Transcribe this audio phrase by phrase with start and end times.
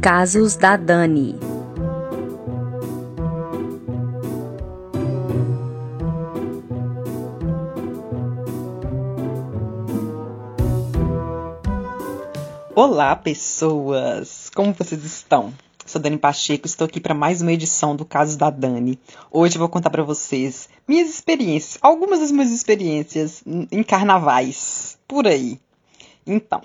[0.00, 1.34] Casos da Dani.
[12.76, 14.48] Olá, pessoas!
[14.54, 15.52] Como vocês estão?
[15.84, 19.00] Sou Dani Pacheco, estou aqui para mais uma edição do Casos da Dani.
[19.32, 25.26] Hoje eu vou contar para vocês minhas experiências, algumas das minhas experiências em carnavais, por
[25.26, 25.58] aí.
[26.24, 26.62] Então,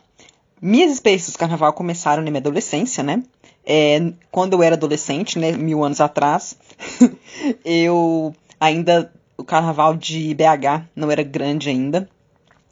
[0.64, 3.22] minhas experiências do carnaval começaram na minha adolescência, né?
[3.66, 6.58] É, quando eu era adolescente, né, mil anos atrás,
[7.64, 12.10] eu ainda o carnaval de BH não era grande ainda.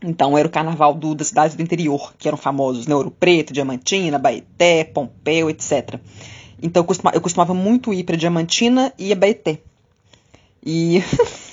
[0.02, 2.96] Então era o carnaval do, das cidades do interior, que eram famosos, né?
[2.96, 6.00] Ouro Preto, Diamantina, Baeté, Pompeu, etc.
[6.62, 9.60] Então eu costumava, eu costumava muito ir para Diamantina e Abaeté.
[10.66, 11.04] E.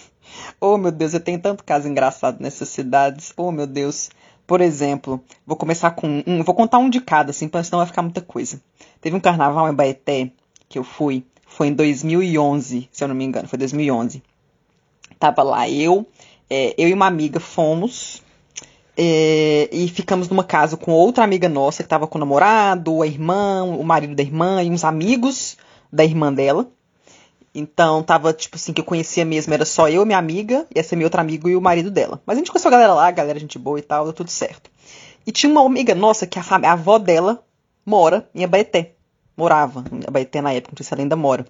[0.61, 3.33] oh meu Deus, eu tenho tanto caso engraçado nessas cidades.
[3.37, 4.11] Oh meu Deus.
[4.49, 6.43] Por exemplo, vou começar com um.
[6.43, 8.59] Vou contar um de cada, assim, senão vai ficar muita coisa.
[8.99, 10.31] Teve um carnaval em Baeté
[10.67, 11.23] que eu fui.
[11.47, 13.47] Foi em 2011, se eu não me engano.
[13.47, 14.23] Foi 2011.
[15.19, 16.07] Tava lá eu,
[16.49, 18.23] é, eu e uma amiga fomos
[18.97, 23.07] é, e ficamos numa casa com outra amiga nossa que estava com o namorado, a
[23.07, 25.59] irmã, o marido da irmã e uns amigos
[25.93, 26.67] da irmã dela.
[27.55, 30.95] Então tava, tipo assim, que eu conhecia mesmo, era só eu, minha amiga, e esse
[30.95, 32.21] meu outro amigo e o marido dela.
[32.27, 34.31] Mas a gente conheceu a galera lá, a galera gente boa e tal, deu tudo
[34.31, 34.71] certo.
[35.27, 37.43] E tinha uma amiga nossa que a, a avó dela
[37.85, 38.93] mora em Abaeté.
[39.37, 41.47] Morava em Abaeté na época, não sei se ela ainda mora.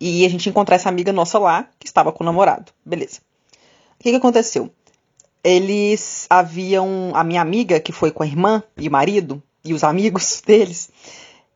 [0.00, 2.72] E a gente encontrou essa amiga nossa lá, que estava com o namorado.
[2.84, 3.20] Beleza.
[3.98, 4.72] O que, que aconteceu?
[5.42, 7.12] eles haviam.
[7.14, 10.90] A minha amiga, que foi com a irmã e o marido, e os amigos deles,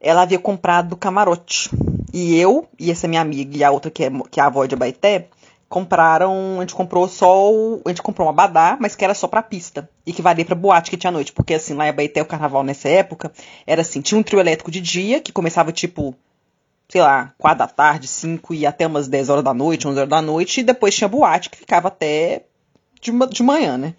[0.00, 1.70] ela havia comprado camarote.
[2.12, 4.66] E eu, e essa minha amiga, e a outra que é, que é a avó
[4.66, 5.28] de Abaeté,
[5.68, 6.58] compraram.
[6.58, 7.50] A gente comprou só.
[7.50, 9.88] O, a gente comprou um abadá, mas que era só pra pista.
[10.05, 11.33] E que valia pra boate que tinha à noite.
[11.33, 13.33] Porque assim, lá em Abaeté, o carnaval nessa época,
[13.66, 16.14] era assim: tinha um trio elétrico de dia, que começava tipo
[16.88, 20.11] sei lá, 4 da tarde, 5 e até umas 10 horas da noite, 11 horas
[20.11, 22.44] da noite, e depois tinha boate que ficava até
[23.00, 23.94] de, de manhã, né?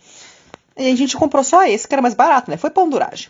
[0.78, 2.58] E a gente comprou só esse, que era mais barato, né?
[2.58, 3.30] Foi panduragem.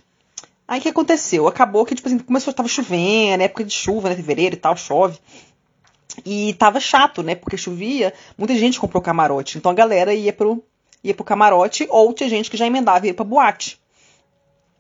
[0.68, 1.48] Aí o que aconteceu?
[1.48, 4.16] Acabou que, tipo assim, começou, tava chovendo, época de chuva, né?
[4.16, 5.20] Fevereiro e tal, chove.
[6.26, 7.36] E tava chato, né?
[7.36, 9.58] Porque chovia, muita gente comprou camarote.
[9.58, 10.64] Então a galera ia pro,
[11.04, 13.80] ia pro camarote, ou tinha gente que já emendava e ia pra boate.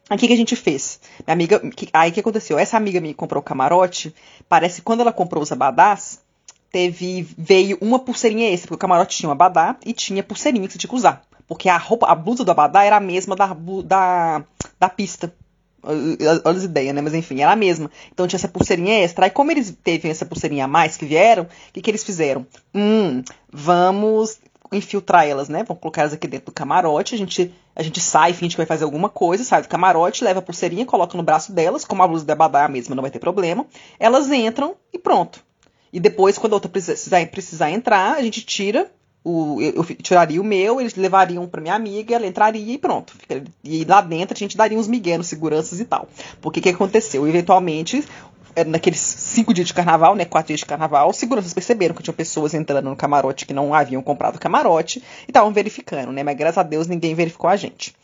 [0.09, 0.99] Aí o que, que a gente fez?
[1.25, 1.59] Minha amiga.
[1.71, 2.59] Que, aí o que aconteceu?
[2.59, 4.13] Essa amiga minha comprou o camarote.
[4.47, 6.21] Parece que quando ela comprou os abadás,
[6.71, 10.73] teve veio uma pulseirinha extra, porque o camarote tinha um abadá e tinha pulseirinha que
[10.73, 11.23] você tinha que usar.
[11.47, 13.55] Porque a roupa, a blusa do abadá era a mesma da,
[13.85, 14.43] da,
[14.79, 15.33] da pista.
[15.83, 17.01] Olha as ideias, né?
[17.01, 17.91] Mas enfim, era a mesma.
[18.11, 19.25] Então tinha essa pulseirinha extra.
[19.25, 22.45] Aí como eles teve essa pulseirinha a mais que vieram, o que, que eles fizeram?
[22.73, 23.21] Hum,
[23.51, 24.39] vamos
[24.71, 25.63] infiltrar elas, né?
[25.63, 27.15] Vamos colocar elas aqui dentro do camarote.
[27.15, 30.39] A gente, a gente sai, finge que vai fazer alguma coisa, sai do camarote, leva
[30.39, 33.01] a pulseirinha, coloca no braço delas, como a blusa do abadá é a mesma, não
[33.01, 33.65] vai ter problema.
[33.99, 35.43] Elas entram e pronto.
[35.91, 38.89] E depois, quando a outra precisar, precisar entrar, a gente tira.
[39.23, 43.13] O, eu, eu tiraria o meu, eles levariam para minha amiga, ela entraria e pronto.
[43.63, 46.09] E lá dentro a gente daria uns miguenos, seguranças e tal.
[46.41, 47.25] Porque o que aconteceu?
[47.25, 48.03] Eventualmente,
[48.55, 52.03] é, naqueles cinco dias de carnaval, né, quatro dias de carnaval, os seguranças perceberam que
[52.03, 56.37] tinham pessoas entrando no camarote que não haviam comprado camarote e estavam verificando, né, mas
[56.37, 57.95] graças a Deus ninguém verificou a gente.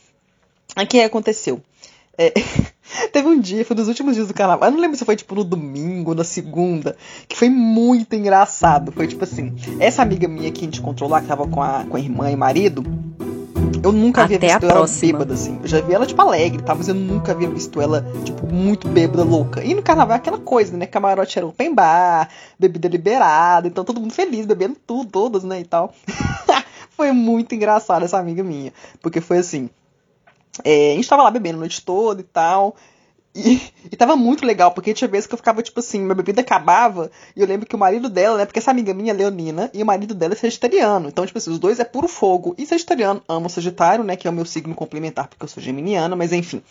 [0.78, 1.62] O que aconteceu?
[2.18, 2.34] É,
[3.12, 4.70] teve um dia, foi nos últimos dias do carnaval.
[4.70, 6.96] Eu não lembro se foi tipo no domingo, na segunda,
[7.28, 8.92] que foi muito engraçado.
[8.92, 11.86] Foi tipo assim: essa amiga minha que a gente encontrou lá, que tava com a,
[11.86, 12.84] com a irmã e marido,
[13.84, 15.60] eu nunca Até havia visto ela bêbada, assim.
[15.62, 16.76] Eu já vi ela, tipo, alegre, tá?
[16.76, 19.64] Mas eu nunca havia visto ela, tipo, muito bêbada, louca.
[19.64, 20.86] E no carnaval é aquela coisa, né?
[20.86, 25.62] Camarote era open bar, bebida liberada, então todo mundo feliz, bebendo tudo, todas, né?
[25.62, 25.94] E tal.
[26.92, 28.74] foi muito engraçado essa amiga minha.
[29.02, 29.70] Porque foi assim.
[30.64, 32.76] É, a gente tava lá bebendo a noite toda e tal.
[33.36, 33.62] E,
[33.92, 37.12] e tava muito legal, porque tinha vezes que eu ficava, tipo assim, minha bebida acabava,
[37.36, 39.86] e eu lembro que o marido dela, né, porque essa amiga minha, Leonina, e o
[39.86, 41.08] marido dela é sagitariano.
[41.08, 42.56] Então, tipo assim, os dois é puro fogo.
[42.58, 45.62] E sagitariano ama o sagitário, né, que é o meu signo complementar, porque eu sou
[45.62, 46.62] geminiana, mas enfim.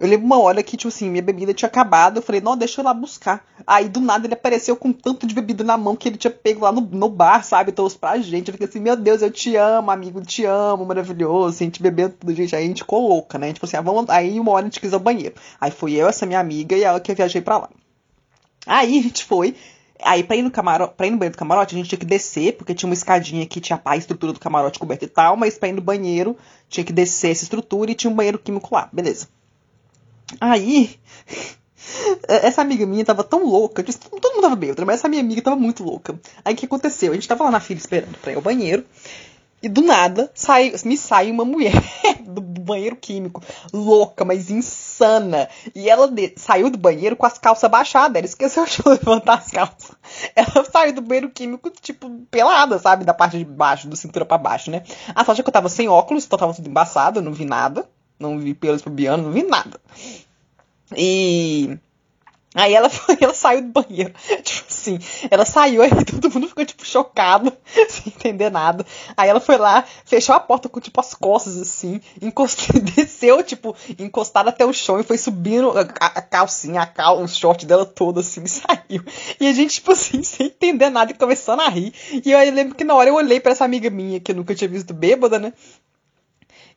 [0.00, 2.18] Eu lembro uma hora que, tipo assim, minha bebida tinha acabado.
[2.18, 3.44] Eu falei, não, deixa eu ir lá buscar.
[3.66, 6.64] Aí do nada ele apareceu com tanto de bebida na mão que ele tinha pego
[6.64, 7.72] lá no, no bar, sabe?
[7.72, 8.48] Trouxe pra gente.
[8.48, 11.56] Eu fiquei assim, meu Deus, eu te amo, amigo, te amo, maravilhoso.
[11.56, 12.54] A gente bebendo tudo, gente.
[12.54, 13.52] Aí a gente coloca, né?
[13.52, 14.08] Tipo assim, ah, vamos...
[14.08, 15.34] aí uma hora a gente quis ao banheiro.
[15.60, 17.68] Aí fui eu, essa minha amiga e ela que eu viajei pra lá.
[18.66, 19.56] Aí a gente foi.
[20.00, 22.06] Aí, pra ir, no camarote, pra ir no banheiro do camarote, a gente tinha que
[22.06, 25.58] descer, porque tinha uma escadinha que tinha a estrutura do camarote coberta e tal, mas
[25.58, 26.36] pra ir no banheiro,
[26.68, 28.88] tinha que descer essa estrutura e tinha um banheiro químico lá.
[28.92, 29.26] Beleza.
[30.40, 30.98] Aí,
[32.28, 35.56] essa amiga minha tava tão louca, todo mundo tava bêbado, mas essa minha amiga tava
[35.56, 36.18] muito louca.
[36.44, 37.12] Aí o que aconteceu?
[37.12, 38.84] A gente tava lá na fila esperando pra ir ao banheiro,
[39.60, 41.72] e do nada sai, me sai uma mulher
[42.24, 43.42] do, banheiro químico,
[43.72, 45.48] louca, mas insana.
[45.74, 46.34] E ela de...
[46.36, 49.92] saiu do banheiro com as calças baixadas, ela esqueceu de levantar as calças.
[50.36, 53.04] Ela saiu do banheiro químico, tipo, pelada, sabe?
[53.04, 54.82] Da parte de baixo, do cintura para baixo, né?
[55.14, 57.46] A sorte é que eu tava sem óculos, então tava tudo embaçado, eu não vi
[57.46, 57.88] nada.
[58.18, 59.80] Não vi pelos pubianos, não vi nada.
[60.96, 61.78] E
[62.54, 64.12] Aí ela foi, ela saiu do banheiro.
[64.42, 64.98] Tipo assim,
[65.30, 67.52] ela saiu, aí todo mundo ficou, tipo, chocado,
[67.88, 68.86] sem entender nada.
[69.16, 73.76] Aí ela foi lá, fechou a porta com, tipo, as costas, assim, encostou, desceu, tipo,
[73.98, 77.84] encostada até o chão e foi subindo a, a calcinha, a cal, o short dela
[77.84, 79.04] todo, assim, saiu.
[79.38, 81.92] E a gente, tipo assim, sem entender nada e começando a rir.
[82.24, 84.54] E eu lembro que na hora eu olhei para essa amiga minha, que eu nunca
[84.54, 85.52] tinha visto bêbada, né?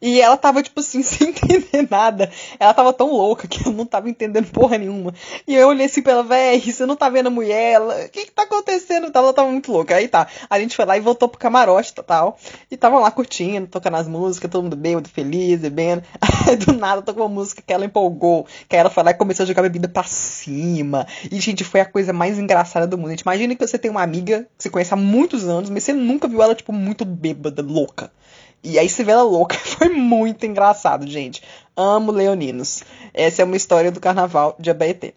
[0.01, 2.31] E ela tava, tipo assim, sem entender nada.
[2.59, 5.13] Ela tava tão louca que eu não tava entendendo porra nenhuma.
[5.47, 7.79] E eu olhei assim pra ela, véi, você não tá vendo a mulher?
[7.79, 9.11] O que que tá acontecendo?
[9.13, 9.95] Ela tava muito louca.
[9.95, 12.37] Aí tá, a gente foi lá e voltou pro camarote e tal.
[12.69, 16.03] E tava lá curtindo, tocando as músicas, todo mundo bêbado, feliz, bebendo.
[16.47, 18.47] Aí do nada tocou uma música que ela empolgou.
[18.67, 21.05] Que ela foi lá e começou a jogar bebida pra cima.
[21.31, 23.11] E, gente, foi a coisa mais engraçada do mundo.
[23.11, 25.93] Gente, imagina que você tem uma amiga que você conhece há muitos anos, mas você
[25.93, 28.11] nunca viu ela, tipo, muito bêbada, louca.
[28.63, 29.57] E aí se vê ela louca.
[29.57, 31.41] Foi muito engraçado, gente.
[31.75, 32.83] Amo leoninos.
[33.13, 35.13] Essa é uma história do carnaval de Abaeté.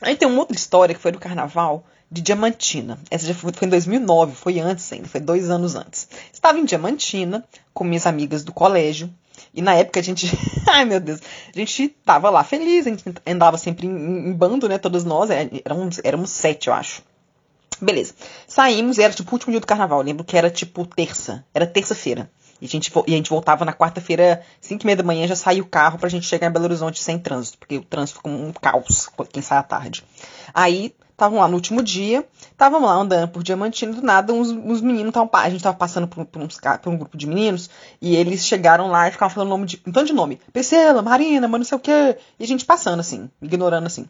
[0.00, 2.98] Aí tem uma outra história que foi do carnaval de Diamantina.
[3.10, 6.08] Essa já foi, foi em 2009, foi antes ainda, foi dois anos antes.
[6.32, 9.10] Estava em Diamantina com minhas amigas do colégio.
[9.54, 10.30] E na época a gente.
[10.68, 11.20] Ai meu Deus.
[11.54, 14.76] A gente tava lá feliz, a gente andava sempre em, em bando, né?
[14.76, 15.30] Todos nós.
[15.30, 17.02] Éramos, éramos sete, eu acho.
[17.80, 18.14] Beleza.
[18.46, 20.02] Saímos, era tipo o último dia do carnaval.
[20.02, 21.44] Lembro que era tipo terça.
[21.54, 22.30] Era terça-feira.
[22.60, 25.36] E a gente, e a gente voltava na quarta-feira, 5 e meia da manhã, já
[25.36, 28.32] saía o carro pra gente chegar em Belo Horizonte sem trânsito, porque o trânsito ficou
[28.32, 30.04] um caos quem sai à tarde.
[30.54, 34.80] Aí, estavam lá no último dia, estavam lá andando por Diamantino, do nada, uns, uns
[34.80, 35.30] meninos estavam.
[35.32, 37.70] A gente tava passando por, por, uns, por um grupo de meninos,
[38.00, 40.40] e eles chegaram lá e ficavam falando nome de, um tanto de nome.
[40.52, 42.18] Priscila, Marina, mas não sei o quê.
[42.38, 44.06] E a gente passando assim, ignorando assim.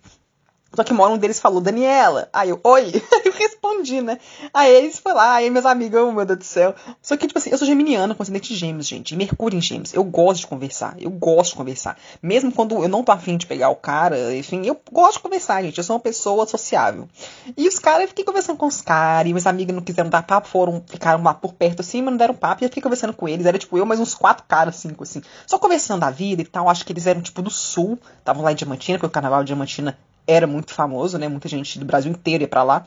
[0.77, 2.29] Só que um deles falou, Daniela.
[2.33, 2.93] Aí eu, oi?
[3.25, 4.19] eu respondi, né?
[4.53, 6.75] Aí eles lá, aí meus amigos, oh, meu Deus do céu.
[7.01, 9.17] Só que, tipo assim, eu sou geminiana com acidente de gêmeos, gente.
[9.17, 9.95] Mercúrio em gêmeos.
[9.95, 10.97] Eu gosto de conversar.
[10.99, 11.97] Eu gosto de conversar.
[12.23, 15.63] Mesmo quando eu não tô afim de pegar o cara, enfim, eu gosto de conversar,
[15.63, 15.79] gente.
[15.79, 17.09] Eu sou uma pessoa sociável.
[17.57, 20.23] E os caras, eu fiquei conversando com os caras, e meus amigos não quiseram dar
[20.23, 23.13] papo, foram, ficaram lá por perto assim, mas não deram papo, e eu fiquei conversando
[23.13, 23.47] com eles.
[23.47, 25.23] Era tipo eu, mais uns quatro caras, cinco, assim.
[25.47, 26.69] Só conversando da vida e tal.
[26.69, 27.99] Acho que eles eram, tipo, do sul.
[28.19, 29.97] Estavam lá em Diamantina, porque o carnaval de Diamantina
[30.27, 31.29] era muito famoso, né?
[31.29, 32.87] Muita gente do Brasil inteiro ia pra lá.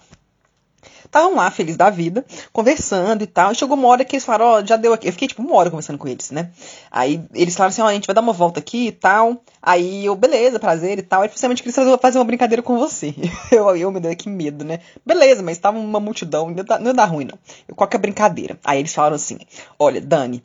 [1.04, 3.52] Estavam lá, feliz da vida, conversando e tal.
[3.52, 5.08] E chegou uma hora que eles falaram, ó, oh, já deu aqui.
[5.08, 6.52] Eu fiquei tipo uma hora conversando com eles, né?
[6.92, 9.42] Aí eles falaram assim, ó, oh, a gente vai dar uma volta aqui e tal.
[9.62, 11.22] Aí eu, beleza, prazer e tal.
[11.22, 13.14] Aí principalmente queria fazer uma brincadeira com você.
[13.52, 14.80] eu, eu, me dei que medo, né?
[15.06, 17.40] Beleza, mas tava uma multidão, não ia dar, ruim, não.
[17.76, 18.60] Qual que é a brincadeira?
[18.64, 19.40] Aí eles falaram assim,
[19.80, 20.44] olha, Dani,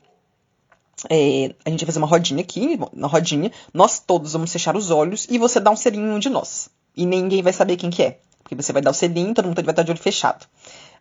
[1.11, 4.90] é, a gente vai fazer uma rodinha aqui, na rodinha, nós todos vamos fechar os
[4.90, 6.70] olhos e você dá um selinho em um de nós.
[6.96, 8.19] E ninguém vai saber quem que é.
[8.43, 10.46] Porque você vai dar o selinho, todo mundo vai estar de olho fechado.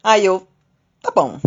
[0.03, 0.47] Aí eu,
[1.01, 1.39] tá bom,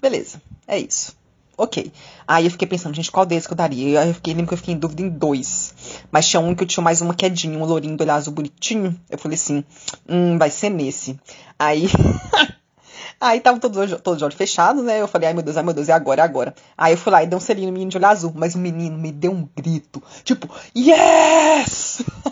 [0.00, 1.16] beleza, é isso.
[1.58, 1.92] Ok.
[2.26, 4.00] Aí eu fiquei pensando, gente, qual deles que eu daria?
[4.00, 5.74] Aí eu fiquei, lembro que eu fiquei em dúvida em dois.
[6.08, 8.98] Mas tinha um que eu tinha mais uma quedinha, um lourinho do olho azul bonitinho.
[9.10, 9.64] Eu falei assim,
[10.08, 11.18] hum, vai ser nesse.
[11.58, 11.88] Aí.
[13.20, 15.00] Aí tava todos, todos de olho fechado, né?
[15.00, 16.54] Eu falei, ai meu Deus, ai meu Deus, é agora, é agora.
[16.76, 18.32] Aí eu fui lá e dei um selinho no menino de olho azul.
[18.36, 22.04] Mas o menino me deu um grito, tipo, yes!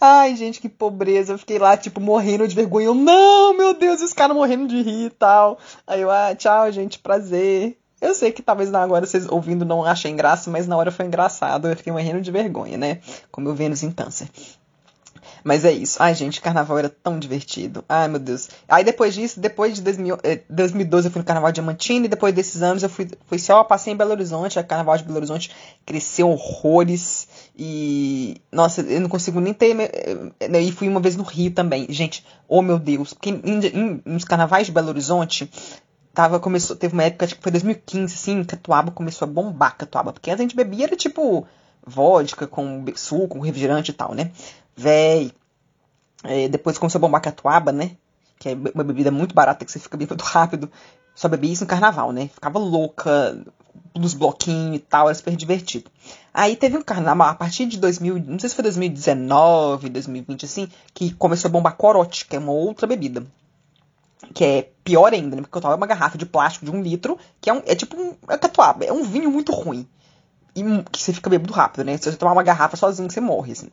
[0.00, 1.32] Ai, gente, que pobreza.
[1.32, 2.86] Eu fiquei lá, tipo, morrendo de vergonha.
[2.86, 5.58] Eu, não, meu Deus, os caras morrendo de rir e tal.
[5.86, 7.76] Aí eu, ah, tchau, gente, prazer.
[8.00, 11.68] Eu sei que talvez agora vocês ouvindo não achem graça, mas na hora foi engraçado.
[11.68, 13.00] Eu fiquei morrendo de vergonha, né?
[13.30, 14.28] Como eu Vênus em câncer.
[15.44, 16.02] Mas é isso.
[16.02, 17.84] Ai, gente, carnaval era tão divertido.
[17.88, 18.48] Ai, meu Deus.
[18.68, 22.08] Aí depois disso, depois de 2000, eh, 2012 eu fui no Carnaval de Diamantino e
[22.08, 25.16] depois desses anos eu fui, fui só, passei em Belo Horizonte, a Carnaval de Belo
[25.16, 25.50] Horizonte
[25.84, 28.40] cresceu horrores e...
[28.52, 29.76] Nossa, eu não consigo nem ter...
[30.40, 31.86] Eh, e fui uma vez no Rio também.
[31.88, 33.12] Gente, oh meu Deus.
[33.12, 35.50] Porque em, em, nos Carnavais de Belo Horizonte,
[36.18, 40.12] tava, começou, teve uma época, acho que foi 2015, assim, Catuaba começou a bombar Catuaba.
[40.12, 41.46] Porque antes a gente bebia, era tipo
[41.86, 44.32] vodka com suco, com refrigerante e tal, né?
[44.78, 45.32] Véi.
[46.22, 47.96] É, depois começou a bombar catuaba, né?
[48.38, 50.70] Que é uma bebida muito barata que você fica bebendo rápido.
[51.16, 52.28] Só bebia isso no carnaval, né?
[52.28, 53.44] Ficava louca
[53.92, 55.90] nos bloquinhos e tal, era super divertido.
[56.32, 60.68] Aí teve um carnaval a partir de 2000, não sei se foi 2019, 2020 assim,
[60.94, 63.26] que começou a bombar corote, que é uma outra bebida.
[64.32, 65.42] Que é pior ainda, né?
[65.42, 67.96] Porque eu tava uma garrafa de plástico de um litro, que é, um, é tipo
[67.96, 69.88] um é catuaba, é um vinho muito ruim.
[70.60, 71.96] E que você fica bêbado rápido, né?
[71.96, 73.68] Se você tomar uma garrafa sozinho, você morre, assim.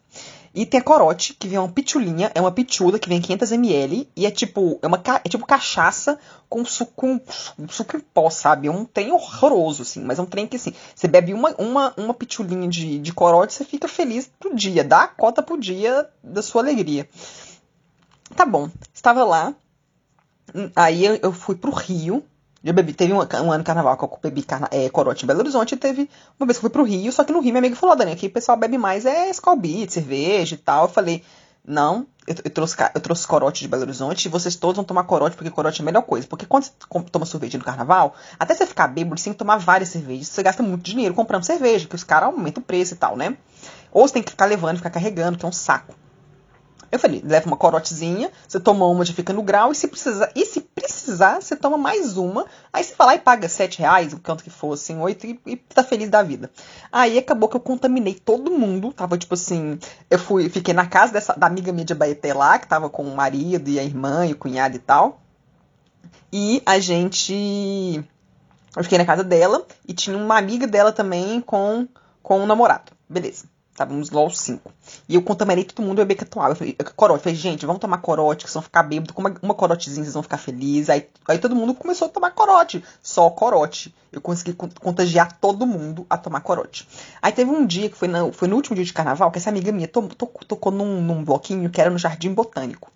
[0.54, 4.26] E tem a corote, que vem uma pitulinha, é uma pitula que vem 500ml e
[4.26, 7.20] é tipo, é uma é tipo cachaça com suco,
[7.58, 8.68] com suco em pó, sabe?
[8.70, 11.94] É um trem horroroso, assim, mas é um trem que, assim, você bebe uma, uma,
[11.98, 16.10] uma pitulinha de, de corote, você fica feliz pro dia, dá a cota pro dia
[16.24, 17.10] da sua alegria.
[18.34, 19.54] Tá bom, estava lá,
[20.76, 22.24] aí eu fui pro Rio,
[22.74, 25.40] bebi, teve um, um ano de carnaval que eu bebi carna, é, corote em Belo
[25.40, 27.60] Horizonte e teve uma vez que eu fui pro Rio, só que no Rio minha
[27.60, 30.86] amiga falou, Dani, aqui o pessoal bebe mais é Beat, cerveja e tal.
[30.86, 31.24] Eu falei,
[31.68, 35.04] não, eu, eu, trouxe, eu trouxe corote de Belo Horizonte e vocês todos vão tomar
[35.04, 36.28] corote porque corote é a melhor coisa.
[36.28, 36.72] Porque quando você
[37.12, 40.28] toma sorvete no carnaval, até você ficar bêbado, você tem que tomar várias cervejas.
[40.28, 43.38] Você gasta muito dinheiro comprando cerveja, que os caras aumentam o preço e tal, né?
[43.92, 45.96] Ou você tem que ficar levando, ficar carregando, que é um saco.
[46.92, 50.32] Eu falei, leva uma corotezinha, você toma uma, já fica no grau, e se precisar,
[50.36, 54.14] e se precisar, você toma mais uma, aí você vai lá e paga sete reais,
[54.14, 56.52] o quanto que fosse, assim, oito, e, e tá feliz da vida.
[56.92, 61.14] Aí acabou que eu contaminei todo mundo, tava tipo assim, eu fui, fiquei na casa
[61.14, 64.26] dessa, da amiga minha de Baeté lá, que tava com o marido e a irmã
[64.26, 65.22] e o cunhado e tal,
[66.32, 68.04] e a gente,
[68.76, 71.88] eu fiquei na casa dela, e tinha uma amiga dela também com,
[72.22, 73.55] com um namorado, beleza.
[73.76, 74.72] Estávamos os cinco.
[75.10, 76.52] E eu contaminei todo mundo, eu bebi catuaba.
[76.52, 77.20] Eu falei, corote.
[77.20, 79.14] Eu falei, gente, vamos tomar corote, que vocês vão ficar bêbados.
[79.14, 80.90] Com uma, uma corotezinha, vocês vão ficar felizes.
[80.90, 82.82] Aí, aí todo mundo começou a tomar corote.
[83.04, 83.94] Só corote.
[84.14, 86.88] Eu consegui contagiar todo mundo a tomar corote.
[87.22, 89.50] Aí teve um dia, que foi no, foi no último dia de carnaval, que essa
[89.50, 92.90] amiga minha to, to, tocou num, num bloquinho que era no Jardim Botânico.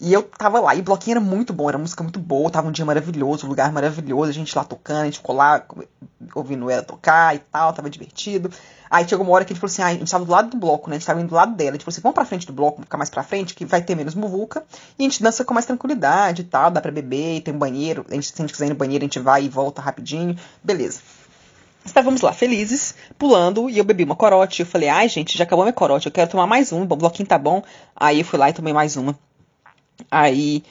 [0.00, 2.66] E eu tava lá, e o bloquinho era muito bom, era música muito boa, tava
[2.66, 5.62] um dia maravilhoso, um lugar maravilhoso, a gente lá tocando, a gente ficou lá
[6.34, 8.50] ouvindo ela tocar e tal, tava divertido.
[8.90, 10.56] Aí chegou uma hora que ele falou assim, ah, a gente tava do lado do
[10.56, 10.96] bloco, né?
[10.96, 11.70] A gente tava indo do lado dela.
[11.70, 13.82] A gente falou assim, vamos pra frente do bloco, ficar mais pra frente, que vai
[13.82, 14.64] ter menos muvuca.
[14.98, 18.04] E a gente dança com mais tranquilidade e tal, dá pra beber, tem um banheiro.
[18.10, 20.34] A gente, se a gente quiser ir no banheiro, a gente vai e volta rapidinho.
[20.64, 21.02] Beleza.
[21.84, 24.60] Estávamos lá felizes, pulando, e eu bebi uma corote.
[24.60, 27.28] Eu falei, ai gente, já acabou minha corote, eu quero tomar mais uma, o bloquinho
[27.28, 27.62] tá bom.
[27.94, 29.16] Aí eu fui lá e tomei mais uma.
[30.10, 30.62] Aí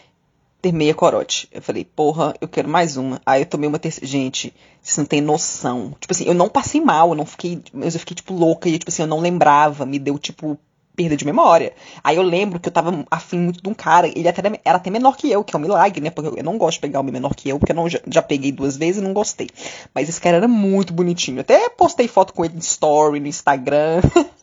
[0.61, 1.47] terminei a corote.
[1.51, 3.21] Eu falei, porra, eu quero mais uma.
[3.25, 4.07] Aí eu tomei uma terceira.
[4.07, 5.95] Gente, vocês não tem noção.
[5.99, 7.61] Tipo assim, eu não passei mal, eu não fiquei.
[7.73, 9.85] Eu fiquei, tipo, louca e, tipo assim, eu não lembrava.
[9.85, 10.57] Me deu, tipo,
[10.95, 11.73] perda de memória.
[12.03, 14.07] Aí eu lembro que eu tava afim muito de um cara.
[14.07, 16.09] Ele até era até menor que eu, que é um milagre, né?
[16.09, 18.21] Porque eu não gosto de pegar homem menor que eu, porque eu não, já, já
[18.21, 19.49] peguei duas vezes e não gostei.
[19.93, 21.39] Mas esse cara era muito bonitinho.
[21.39, 24.01] Até postei foto com ele no story, no Instagram.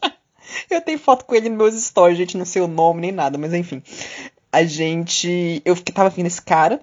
[0.71, 3.37] eu tenho foto com ele nos meus stories, gente, não sei o nome nem nada,
[3.37, 3.83] mas enfim
[4.57, 5.61] a gente.
[5.67, 6.81] Eu tava afim desse cara.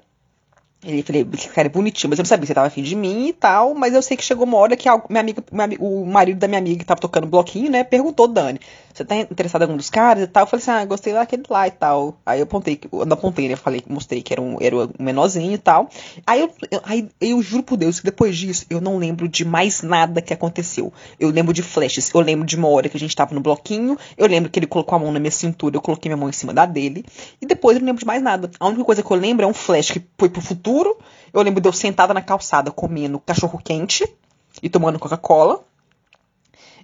[0.84, 2.96] Ele falei, esse cara é bonitinho, mas eu não sabia se ele tava afim de
[2.96, 3.74] mim e tal.
[3.74, 6.60] Mas eu sei que chegou uma hora que minha amiga, minha, o marido da minha
[6.60, 8.60] amiga que tava tocando bloquinho, né, perguntou, Dani,
[8.94, 10.44] você tá interessado em algum dos caras e tal?
[10.44, 12.18] Eu falei assim, ah, gostei daquele lá e tal.
[12.25, 13.56] Aí eu apontei, eu não apontei, né?
[13.56, 15.90] Falei, mostrei que era um, era um menorzinho e tal.
[16.28, 19.46] Aí eu, eu, aí eu juro por Deus que depois disso eu não lembro de
[19.46, 20.94] mais nada que aconteceu.
[21.20, 23.98] Eu lembro de flashes, eu lembro de uma hora que a gente tava no bloquinho,
[24.18, 26.34] eu lembro que ele colocou a mão na minha cintura, eu coloquei minha mão em
[26.34, 27.04] cima da dele.
[27.42, 28.52] E depois eu não lembro de mais nada.
[28.60, 30.73] A única coisa que eu lembro é um flash que foi pro futuro
[31.34, 34.08] eu lembro de eu sentada na calçada comendo cachorro quente
[34.62, 35.63] e tomando Coca-Cola.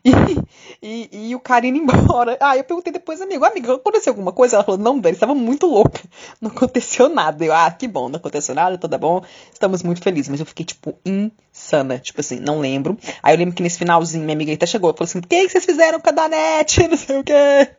[0.03, 0.12] E,
[0.81, 2.38] e, e, o cara indo embora.
[2.39, 4.55] Ah, eu perguntei depois, amigo, amiga, aconteceu alguma coisa?
[4.55, 6.01] Ela falou, não, Dani, estava muito louca.
[6.39, 7.43] Não aconteceu nada.
[7.43, 9.22] Eu, ah, que bom, não aconteceu nada, tudo bom.
[9.51, 10.29] Estamos muito felizes.
[10.29, 10.98] Mas eu fiquei, tipo,
[11.70, 12.00] insana.
[12.00, 12.98] Tipo assim, não lembro.
[13.22, 14.92] Aí eu lembro que nesse finalzinho, minha amiga até chegou.
[14.94, 16.86] Falou assim, o que, que vocês fizeram com a Danete?
[16.90, 17.70] Não sei o quê.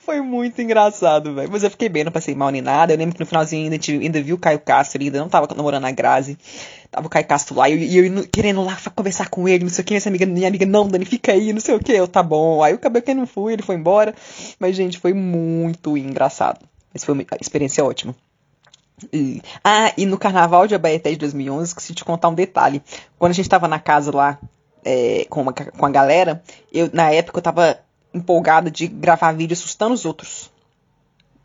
[0.00, 1.48] Foi muito engraçado, velho.
[1.50, 2.92] Mas eu fiquei bem, não passei mal nem nada.
[2.92, 5.84] Eu lembro que no finalzinho ainda, ainda viu o Caio Castro, ainda não tava namorando
[5.84, 6.36] a Grazi.
[6.90, 9.82] Tava o Caio Castro lá, e eu, eu, querendo lá conversar com ele, não sei
[9.82, 12.08] o que, essa amiga, minha amiga, não, Dani, fica aí, não sei o que, eu,
[12.08, 12.64] tá bom.
[12.64, 14.12] Aí eu acabei que não fui, ele foi embora.
[14.58, 16.58] Mas, gente, foi muito engraçado.
[16.92, 18.14] Mas foi uma experiência ótima.
[19.64, 22.82] Ah, e no carnaval de Abaeté de 2011, esqueci de contar um detalhe.
[23.18, 24.38] Quando a gente tava na casa lá,
[24.84, 26.42] é, com, uma, com a galera,
[26.72, 27.78] eu, na época eu tava
[28.12, 30.50] empolgada de gravar vídeo assustando os outros.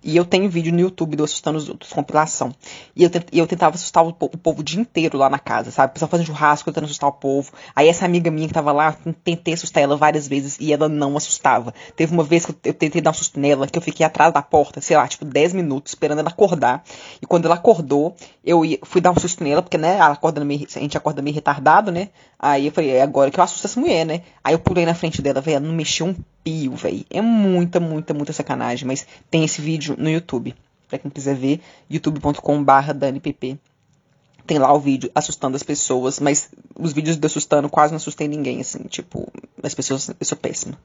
[0.06, 2.54] E eu tenho vídeo no YouTube do Assustando os Outros, compilação.
[2.96, 5.72] E eu, tent, eu tentava assustar o, o, povo o dia inteiro lá na casa,
[5.72, 5.90] sabe?
[5.90, 7.52] O pessoal fazendo churrasco, tentando assustar o povo.
[7.76, 11.18] Aí essa amiga minha que tava lá, tentei assustar ela várias vezes e ela não
[11.18, 11.74] assustava.
[11.96, 14.44] Teve uma vez que eu, tentei dar um susto nela, que eu fiquei atrás da
[14.44, 16.84] porta, sei lá, tipo 10 minutos, esperando ela acordar.
[17.20, 20.68] E quando ela acordou, eu fui dar um susto nela, porque, né, ela acorda meio,
[20.76, 22.10] a gente acorda meio retardado, né?
[22.38, 24.22] Aí eu falei, é agora que eu assusto essa mulher, né?
[24.44, 27.04] Aí eu pulei na frente dela, velho, não mexeu um pio, velho.
[27.10, 30.56] É muita, muita, muita sacanagem, mas tem esse vídeo no YouTube.
[30.88, 31.60] Pra quem quiser ver,
[31.90, 33.58] youtube.com.br DaniPP.
[34.46, 38.28] Tem lá o vídeo assustando as pessoas, mas os vídeos de assustando quase não assustei
[38.28, 39.28] ninguém, assim, tipo,
[39.64, 40.78] as pessoas, eu sou péssima.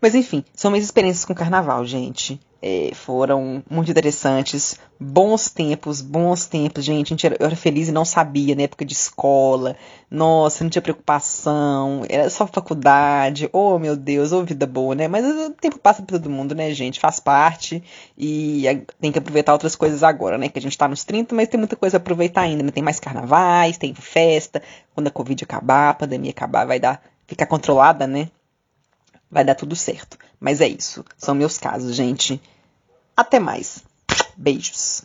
[0.00, 2.40] Mas enfim, são minhas experiências com carnaval, gente.
[2.62, 4.78] é, foram muito interessantes.
[4.98, 7.08] Bons tempos, bons tempos, gente.
[7.10, 9.76] Gente era, eu era feliz e não sabia, na época de escola.
[10.10, 12.04] Nossa, não tinha preocupação.
[12.08, 13.48] Era só faculdade.
[13.52, 15.08] Oh, meu Deus, oh, vida boa, né?
[15.08, 17.00] Mas o tempo passa pra todo mundo, né, gente?
[17.00, 17.82] Faz parte.
[18.16, 18.64] E
[19.00, 20.48] tem que aproveitar outras coisas agora, né?
[20.48, 22.62] Que a gente tá nos 30, mas tem muita coisa a aproveitar ainda.
[22.62, 22.70] Né?
[22.70, 24.62] Tem mais carnavais, tem festa.
[24.94, 27.02] Quando a Covid acabar, a pandemia acabar, vai dar.
[27.26, 28.28] Ficar controlada, né?
[29.30, 30.18] Vai dar tudo certo.
[30.38, 31.04] Mas é isso.
[31.16, 32.40] São meus casos, gente.
[33.16, 33.84] Até mais.
[34.36, 35.02] Beijos.